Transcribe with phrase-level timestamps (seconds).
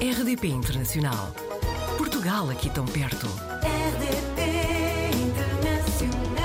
[0.00, 1.34] RDP Internacional.
[1.96, 3.26] Portugal aqui tão perto.
[3.66, 6.36] RDP Internacional.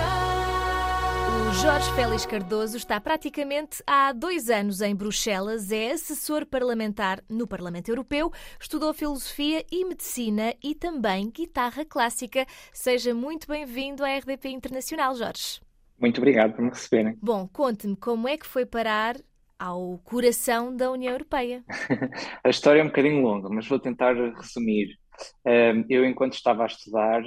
[1.52, 7.46] O Jorge Félix Cardoso está praticamente há dois anos em Bruxelas, é assessor parlamentar no
[7.46, 12.48] Parlamento Europeu, estudou filosofia e medicina e também guitarra clássica.
[12.74, 15.62] Seja muito bem-vindo à RDP Internacional, Jorge.
[16.00, 17.20] Muito obrigado por me receberem.
[17.22, 19.16] Bom, conte-me como é que foi parar
[19.58, 21.64] ao coração da União Europeia.
[22.44, 24.98] A história é um bocadinho longa, mas vou tentar resumir.
[25.46, 27.24] Um, Eu, enquanto estava a estudar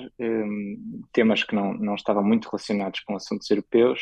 [1.12, 4.00] temas que não, não estavam muito relacionados com assuntos europeus,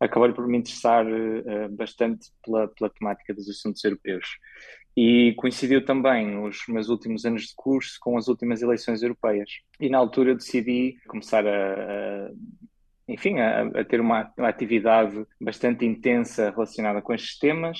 [0.00, 4.26] acabei por me interessar uh, bastante pela, pela temática dos assuntos europeus.
[4.96, 9.50] E coincidiu também os meus últimos anos de curso com as últimas eleições europeias.
[9.78, 12.30] E na altura decidi começar a
[13.08, 17.78] enfim, a, a ter uma, uma, atividade bastante intensa relacionada com estes temas,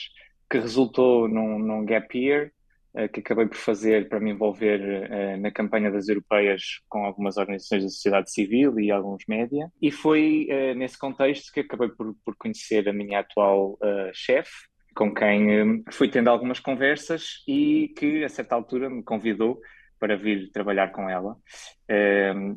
[0.49, 2.53] que resultou num, num gap year,
[2.95, 7.37] uh, que acabei por fazer para me envolver uh, na campanha das europeias com algumas
[7.37, 9.71] organizações da sociedade civil e alguns média.
[9.83, 13.79] E foi uh, nesse contexto que acabei por, por conhecer a minha atual
[14.13, 19.61] chefe, com quem fui tendo algumas conversas e que, a certa altura, me convidou
[19.99, 21.37] para vir trabalhar com ela.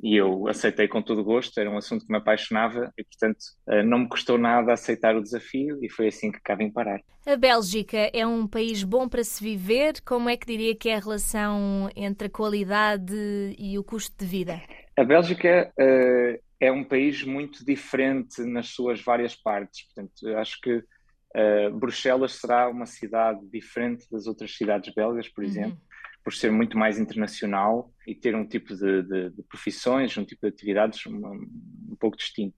[0.01, 3.39] E eu aceitei com todo o gosto, era um assunto que me apaixonava e, portanto,
[3.67, 6.99] uh, não me custou nada aceitar o desafio e foi assim que acabei em parar.
[7.25, 10.01] A Bélgica é um país bom para se viver?
[10.01, 13.13] Como é que diria que é a relação entre a qualidade
[13.57, 14.61] e o custo de vida?
[14.97, 20.77] A Bélgica uh, é um país muito diferente nas suas várias partes, portanto, acho que
[20.77, 25.49] uh, Bruxelas será uma cidade diferente das outras cidades belgas, por uhum.
[25.49, 25.88] exemplo
[26.29, 30.41] por ser muito mais internacional e ter um tipo de, de, de profissões, um tipo
[30.43, 32.55] de atividades um, um, pouco distinto.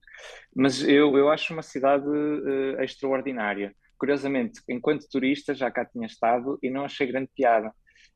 [0.54, 3.74] Mas eu, eu acho uma cidade uh, extraordinária.
[3.96, 7.68] Curiosamente, enquanto turista já cá tinha estado e não achei grande piada.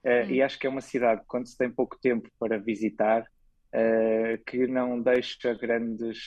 [0.05, 0.31] Uh, hum.
[0.31, 4.67] E acho que é uma cidade, quando se tem pouco tempo para visitar, uh, que
[4.67, 6.19] não deixa grandes.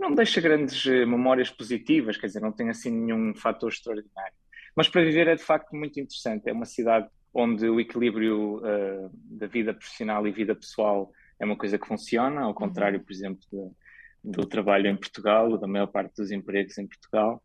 [0.00, 4.32] não deixa grandes memórias positivas, quer dizer, não tem assim nenhum fator extraordinário.
[4.74, 6.48] Mas para viver é de facto muito interessante.
[6.48, 11.56] É uma cidade onde o equilíbrio uh, da vida profissional e vida pessoal é uma
[11.56, 13.76] coisa que funciona, ao contrário, por exemplo, do,
[14.22, 17.42] do trabalho em Portugal, da maior parte dos empregos em Portugal.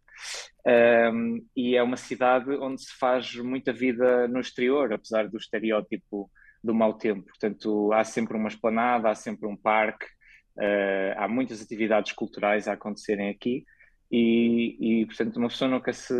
[1.13, 6.29] Um, e é uma cidade onde se faz muita vida no exterior, apesar do estereótipo
[6.63, 7.23] do mau tempo.
[7.23, 10.05] Portanto, há sempre uma esplanada, há sempre um parque,
[10.57, 13.66] uh, há muitas atividades culturais a acontecerem aqui
[14.12, 16.14] e, e, portanto uma pessoa nunca se,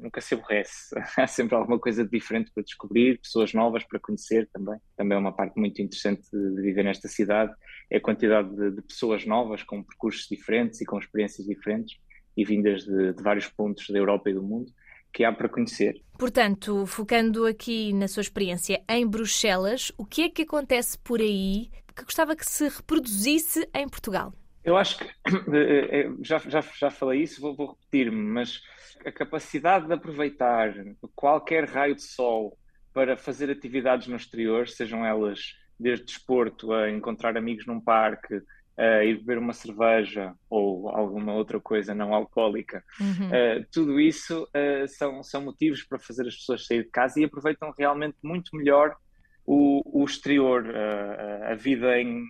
[0.00, 0.94] nunca se aborrece.
[1.18, 4.78] Há sempre alguma coisa diferente para descobrir, pessoas novas para conhecer também.
[4.96, 7.52] Também é uma parte muito interessante de viver nesta cidade,
[7.90, 11.98] é a quantidade de, de pessoas novas com percursos diferentes e com experiências diferentes
[12.36, 14.72] e vindas de, de vários pontos da Europa e do mundo
[15.12, 16.00] que há para conhecer.
[16.18, 21.70] Portanto, focando aqui na sua experiência em Bruxelas, o que é que acontece por aí
[21.96, 24.32] que gostava que se reproduzisse em Portugal?
[24.64, 25.04] Eu acho que
[25.54, 28.60] eh, eh, já, já, já falei isso, vou, vou repetir-me, mas
[29.04, 30.74] a capacidade de aproveitar
[31.14, 32.56] qualquer raio de sol
[32.92, 38.42] para fazer atividades no exterior, sejam elas desde desporto a encontrar amigos num parque,
[38.78, 43.26] a ir beber uma cerveja ou alguma outra coisa não alcoólica, uhum.
[43.26, 47.24] uh, tudo isso uh, são, são motivos para fazer as pessoas sair de casa e
[47.24, 48.96] aproveitam realmente muito melhor
[49.44, 52.24] o, o exterior, uh, a vida em,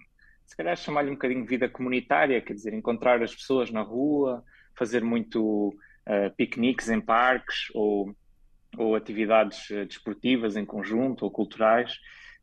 [0.48, 4.42] se calhar chamar-lhe um bocadinho de vida comunitária, quer dizer, encontrar as pessoas na rua,
[4.75, 8.16] fazer muito uh, piqueniques em parques ou,
[8.78, 11.92] ou atividades uh, desportivas em conjunto ou culturais.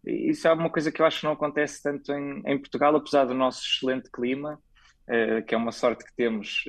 [0.06, 3.26] Isso é uma coisa que eu acho que não acontece tanto em, em Portugal, apesar
[3.26, 4.62] do nosso excelente clima,
[5.10, 6.64] uh, que é uma sorte que temos,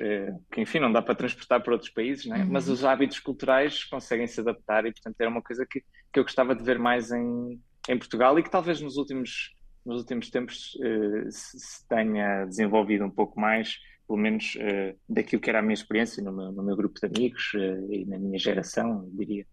[0.51, 2.39] que enfim não dá para transportar para outros países, né?
[2.39, 2.49] Uhum.
[2.49, 6.23] mas os hábitos culturais conseguem se adaptar e, portanto, era uma coisa que, que eu
[6.23, 9.55] gostava de ver mais em, em Portugal e que talvez nos últimos
[9.87, 15.49] nos últimos tempos uh, se tenha desenvolvido um pouco mais, pelo menos uh, daquilo que
[15.49, 18.37] era a minha experiência no meu, no meu grupo de amigos uh, e na minha
[18.37, 19.45] geração, diria,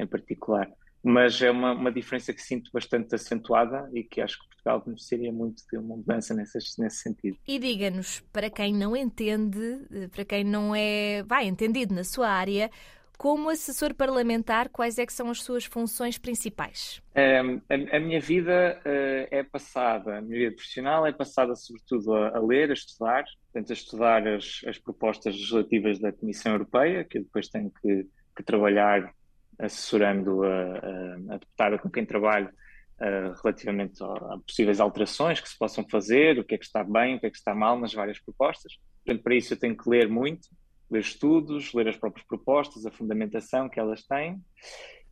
[0.00, 0.68] em particular.
[1.04, 5.32] Mas é uma, uma diferença que sinto bastante acentuada e que acho que Portugal beneficiaria
[5.32, 7.36] muito de uma mudança nesse, nesse sentido.
[7.46, 12.70] E diga-nos, para quem não entende, para quem não é vai, entendido na sua área,
[13.18, 17.00] como assessor parlamentar, quais é que são as suas funções principais?
[17.14, 22.14] Um, a, a, minha vida uh, é passada, a minha vida profissional é passada sobretudo
[22.14, 27.04] a, a ler, a estudar, portanto, a estudar as, as, propostas legislativas da Comissão Europeia,
[27.04, 28.06] que eu depois tenho que,
[28.36, 29.12] que trabalhar
[29.58, 35.56] assessorando a, a, deputada com quem trabalho uh, relativamente a, a possíveis alterações que se
[35.56, 37.92] possam fazer, o que é que está bem, o que é que está mal nas
[37.92, 38.72] várias propostas.
[39.04, 40.48] Portanto, para isso eu tenho que ler muito,
[40.92, 44.40] ler estudos, ler as próprias propostas, a fundamentação que elas têm.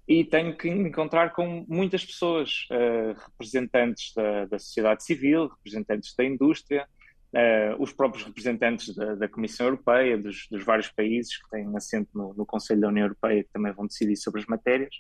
[0.09, 6.25] e tenho que encontrar com muitas pessoas, uh, representantes da, da, sociedade civil, representantes da
[6.25, 6.85] indústria,
[7.33, 12.09] uh, os próprios representantes da, da Comissão Europeia, dos, dos, vários países que têm assento
[12.13, 14.97] no, no, Conselho da União Europeia, que também vão decidir sobre as matérias,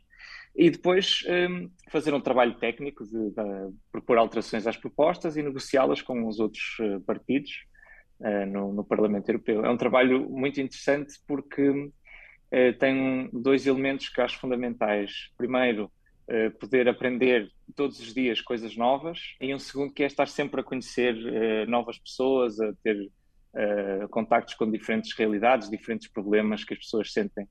[0.54, 5.42] e depois um, ehm, fazer um trabalho técnico de, de, propor alterações às propostas e
[5.42, 7.64] negociá-las com os outros partidos
[8.46, 9.64] no, no Parlamento Europeu.
[9.64, 11.90] É um trabalho muito interessante porque
[12.50, 15.31] eh, tem dois elementos que acho fundamentais.
[15.37, 15.90] Primeiro,
[16.28, 20.61] eh, poder aprender todos os dias coisas novas, e um segundo que é estar sempre
[20.61, 23.11] a conhecer eh, novas pessoas, a ter
[24.11, 27.49] contactos com diferentes realidades, diferentes problemas que as pessoas sentem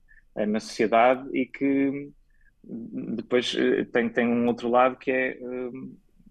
[0.48, 2.10] na sociedade e que
[2.64, 3.54] depois
[3.92, 5.38] tem, tem um outro lado que é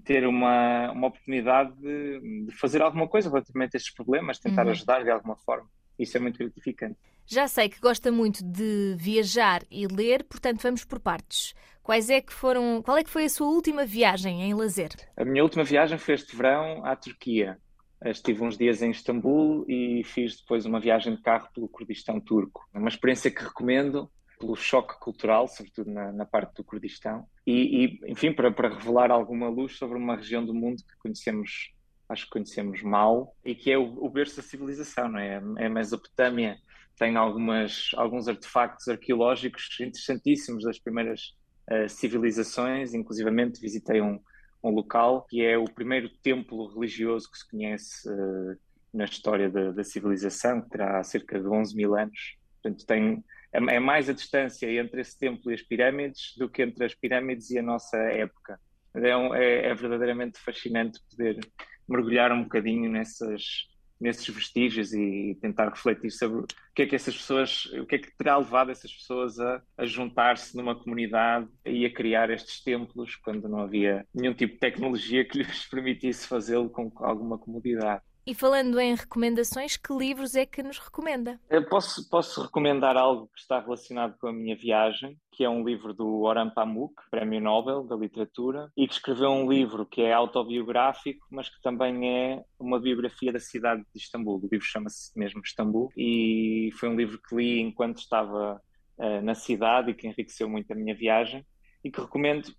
[0.03, 4.71] ter uma, uma oportunidade de, de fazer alguma coisa relativamente a estes problemas, tentar uhum.
[4.71, 5.69] ajudar de alguma forma.
[5.97, 6.97] Isso é muito gratificante.
[7.25, 11.53] Já sei que gosta muito de viajar e ler, portanto vamos por partes.
[11.83, 14.89] Quais é que foram, qual é que foi a sua última viagem em lazer?
[15.17, 17.57] A minha última viagem foi este verão à Turquia.
[18.05, 22.67] Estive uns dias em Istambul e fiz depois uma viagem de carro pelo Kurdistão turco.
[22.73, 24.09] É uma experiência que recomendo
[24.39, 29.11] pelo choque cultural, sobretudo na, na parte do Kurdistão, e, e enfim, para, para, revelar
[29.11, 31.73] alguma luz sobre uma região do mundo que conhecemos,
[32.07, 35.41] acho que conhecemos mal, e que é o, o berço da civilização, não é?
[35.57, 36.57] É a Mesopotâmia,
[36.97, 41.35] tem algumas, alguns artefactos arqueológicos interessantíssimos das primeiras
[41.69, 44.19] uh, civilizações, inclusivamente visitei um,
[44.63, 48.57] um local que é o primeiro templo religioso que se conhece uh,
[48.93, 52.37] na história da, da, civilização, que terá cerca de 11 mil anos.
[52.61, 53.23] Portanto, tem,
[53.53, 56.93] é, é mais a distância entre esse templo e as pirâmides do que entre as
[56.93, 58.59] pirâmides e a nossa época.
[58.93, 61.39] É, um, é, é verdadeiramente fascinante poder
[61.87, 63.67] mergulhar um bocadinho nessas,
[63.99, 67.97] nesses vestígios e tentar refletir sobre o que é que essas pessoas, o que é
[67.99, 73.15] que terá levado essas pessoas a, a juntar-se numa comunidade e a criar estes templos
[73.17, 78.01] quando não havia nenhum tipo de tecnologia que lhes permitisse fazê-lo com alguma comodidade.
[78.29, 81.39] E falando em recomendações, que livros é que nos recomenda?
[81.49, 85.63] Eu posso, posso recomendar algo que está relacionado com a minha viagem, que é um
[85.63, 90.13] livro do Orhan Pamuk, Prémio Nobel da Literatura, e que escreveu um livro que é
[90.13, 94.37] autobiográfico, mas que também é uma biografia da cidade de Istambul.
[94.37, 98.61] O livro chama-se mesmo Istambul, e foi um livro que li enquanto estava
[98.99, 101.43] uh, na cidade e que enriqueceu muito a minha viagem,
[101.83, 102.53] e que recomendo,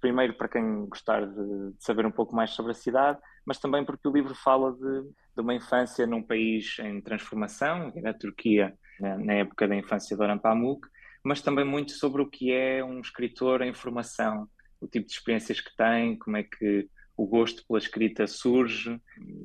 [0.00, 4.08] primeiro, para quem gostar de, saber um pouco mais sobre a cidade, mas também porque
[4.08, 9.32] o livro fala de, de uma infância num país em transformação, na Turquia, na, na
[9.34, 10.86] época da infância de Orhan Pamuk,
[11.22, 14.48] mas também muito sobre o que é um escritor em formação,
[14.80, 19.00] o tipo de experiências que tem, como é que o gosto pela escrita surge,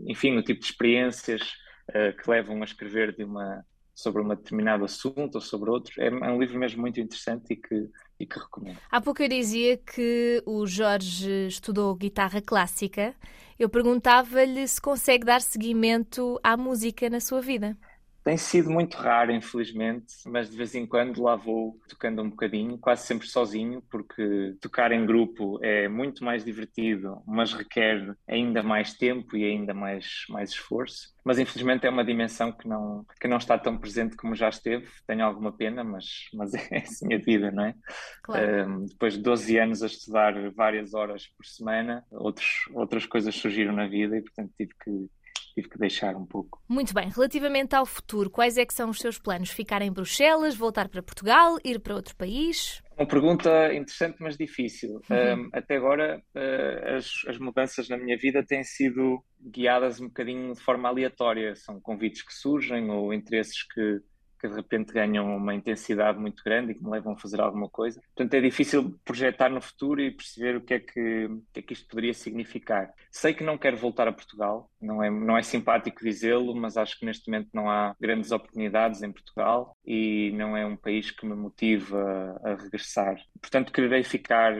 [0.05, 1.41] enfim, o tipo de experiências
[1.89, 5.93] uh, que levam a escrever de uma, sobre um determinado assunto ou sobre outro.
[6.01, 7.89] É, é um livro mesmo muito interessante e que,
[8.19, 8.77] e que recomendo.
[8.89, 13.15] Há pouco eu dizia que o Jorge estudou guitarra clássica.
[13.59, 17.77] Eu perguntava-lhe se consegue dar seguimento à música na sua vida.
[18.23, 22.77] Tem sido muito raro, infelizmente, mas de vez em quando lá vou tocando um bocadinho,
[22.77, 28.93] quase sempre sozinho, porque tocar em grupo é muito mais divertido, mas requer ainda mais
[28.93, 31.11] tempo e ainda mais, mais esforço.
[31.23, 34.87] Mas infelizmente é uma dimensão que não, que não está tão presente como já esteve.
[35.07, 37.75] Tenho alguma pena, mas, mas é assim a vida, não é?
[38.21, 38.69] Claro.
[38.69, 43.73] Um, depois de 12 anos a estudar várias horas por semana, outros, outras coisas surgiram
[43.73, 45.09] na vida e, portanto, tive que
[45.53, 46.61] tive que deixar um pouco.
[46.67, 47.09] Muito bem.
[47.09, 49.49] Relativamente ao futuro, quais é que são os seus planos?
[49.49, 52.81] Ficar em Bruxelas, voltar para Portugal, ir para outro país?
[52.97, 55.01] Uma pergunta interessante, mas difícil.
[55.09, 55.45] Uhum.
[55.45, 60.53] Um, até agora, uh, as, as, mudanças na minha vida têm sido guiadas um bocadinho
[60.53, 61.55] de forma aleatória.
[61.55, 64.01] São convites que surgem ou interesses que,
[64.41, 67.69] que de repente ganham uma intensidade muito grande e que me levam a fazer alguma
[67.69, 68.01] coisa.
[68.15, 71.61] Portanto, é difícil projetar no futuro e perceber o que é que, o que, é
[71.61, 72.91] que isto poderia significar.
[73.11, 76.97] Sei que não quero voltar a Portugal, não é, não é simpático dizê-lo, mas acho
[76.97, 81.25] que neste momento não há grandes oportunidades em Portugal e não é um país que
[81.25, 83.17] me motiva a regressar.
[83.39, 84.55] Portanto, quererei ficar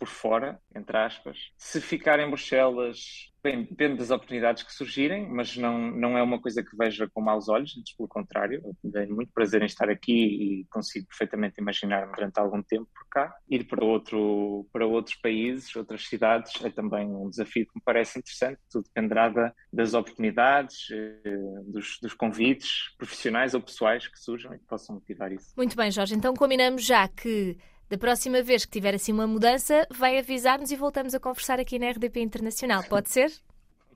[0.00, 1.36] por fora, entre aspas.
[1.58, 2.98] Se ficar em Bruxelas,
[3.44, 7.20] bem, depende das oportunidades que surgirem, mas não, não é uma coisa que veja com
[7.20, 8.62] maus olhos, antes pelo contrário.
[8.90, 13.36] Tenho muito prazer em estar aqui e consigo perfeitamente imaginar-me durante algum tempo por cá.
[13.46, 18.18] Ir para, outro, para outros países, outras cidades, é também um desafio que me parece
[18.18, 18.58] interessante.
[18.70, 21.30] Tudo dependerá da, das oportunidades, eh,
[21.66, 25.52] dos, dos convites profissionais ou pessoais que surjam e que possam motivar isso.
[25.58, 26.14] Muito bem, Jorge.
[26.14, 27.58] Então combinamos já que
[27.90, 31.78] da próxima vez que tiver assim uma mudança, vai avisar-nos e voltamos a conversar aqui
[31.78, 32.84] na RDP Internacional.
[32.84, 33.32] Pode ser?